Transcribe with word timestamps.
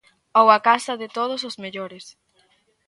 Ou 0.39 0.47
a 0.57 0.59
casa 0.67 0.93
de 1.01 1.07
todos 1.17 1.41
os 1.49 1.55
mellores. 1.63 2.05